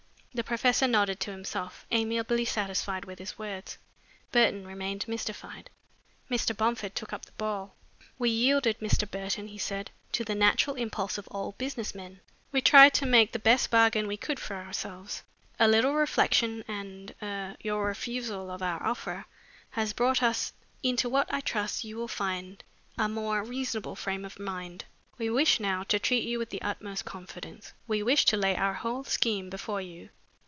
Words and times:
The 0.33 0.45
professor 0.45 0.87
nodded 0.87 1.19
to 1.19 1.31
himself, 1.31 1.85
amiably 1.91 2.45
satisfied 2.45 3.03
with 3.03 3.19
his 3.19 3.37
words. 3.37 3.77
Burton 4.31 4.65
remained 4.65 5.05
mystified. 5.05 5.69
Mr. 6.29 6.55
Bomford 6.55 6.95
took 6.95 7.11
up 7.11 7.25
the 7.25 7.33
ball. 7.33 7.75
"We 8.17 8.29
yielded, 8.29 8.79
Mr. 8.79 9.11
Burton," 9.11 9.49
he 9.49 9.57
said, 9.57 9.91
"to 10.13 10.23
the 10.23 10.33
natural 10.33 10.77
impulse 10.77 11.17
of 11.17 11.27
all 11.27 11.51
business 11.57 11.93
men. 11.93 12.21
We 12.53 12.61
tried 12.61 12.93
to 12.93 13.05
make 13.05 13.33
the 13.33 13.39
best 13.39 13.69
bargain 13.69 14.07
we 14.07 14.15
could 14.15 14.39
for 14.39 14.55
ourselves. 14.55 15.21
A 15.59 15.67
little 15.67 15.95
reflection 15.95 16.63
and 16.65 17.13
er 17.21 17.57
your 17.61 17.85
refusal 17.85 18.49
of 18.51 18.61
our 18.63 18.81
offer, 18.83 19.25
has 19.71 19.91
brought 19.91 20.23
us 20.23 20.53
into 20.81 21.09
what 21.09 21.27
I 21.29 21.41
trust 21.41 21.83
you 21.83 21.97
will 21.97 22.07
find 22.07 22.63
a 22.97 23.09
more 23.09 23.43
reasonable 23.43 23.97
frame 23.97 24.23
of 24.23 24.39
mind. 24.39 24.85
We 25.17 25.29
wish 25.29 25.59
now 25.59 25.83
to 25.89 25.99
treat 25.99 26.23
you 26.23 26.39
with 26.39 26.51
the 26.51 26.61
utmost 26.61 27.03
confidence. 27.03 27.73
We 27.85 28.01
wish 28.01 28.23
to 28.27 28.37
lay 28.37 28.55
our 28.55 28.75
whole 28.75 29.03
scheme 29.03 29.49
before 29.49 29.81
you." 29.81 30.07